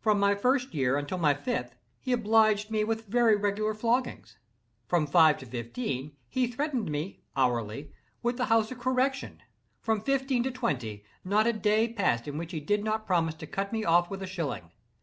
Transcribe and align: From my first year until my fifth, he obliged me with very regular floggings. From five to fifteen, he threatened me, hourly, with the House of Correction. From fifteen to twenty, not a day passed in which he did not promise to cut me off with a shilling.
From 0.00 0.20
my 0.20 0.34
first 0.34 0.74
year 0.74 0.98
until 0.98 1.16
my 1.16 1.32
fifth, 1.32 1.76
he 1.98 2.12
obliged 2.12 2.70
me 2.70 2.84
with 2.84 3.06
very 3.06 3.34
regular 3.36 3.72
floggings. 3.72 4.36
From 4.86 5.06
five 5.06 5.38
to 5.38 5.46
fifteen, 5.46 6.14
he 6.28 6.46
threatened 6.46 6.90
me, 6.90 7.22
hourly, 7.34 7.90
with 8.22 8.36
the 8.36 8.44
House 8.52 8.70
of 8.70 8.78
Correction. 8.78 9.42
From 9.80 10.02
fifteen 10.02 10.42
to 10.42 10.50
twenty, 10.50 11.06
not 11.24 11.46
a 11.46 11.54
day 11.54 11.90
passed 11.90 12.28
in 12.28 12.36
which 12.36 12.52
he 12.52 12.60
did 12.60 12.84
not 12.84 13.06
promise 13.06 13.34
to 13.36 13.46
cut 13.46 13.72
me 13.72 13.82
off 13.82 14.10
with 14.10 14.22
a 14.22 14.26
shilling. 14.26 14.72